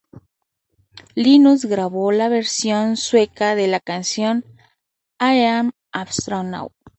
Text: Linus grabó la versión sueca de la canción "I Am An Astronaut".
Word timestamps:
Linus 1.13 1.65
grabó 1.65 2.11
la 2.11 2.27
versión 2.27 2.97
sueca 2.97 3.53
de 3.53 3.67
la 3.67 3.79
canción 3.79 4.43
"I 5.19 5.45
Am 5.45 5.67
An 5.67 5.71
Astronaut". 6.07 6.73